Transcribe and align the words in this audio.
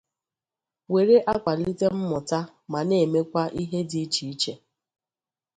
were 0.93 1.15
akwàlite 1.33 1.87
mmụta 1.97 2.39
ma 2.71 2.79
na-emekwa 2.87 3.43
ihe 3.61 3.79
dị 3.89 3.99
iche 4.05 4.23
iche. 4.33 4.53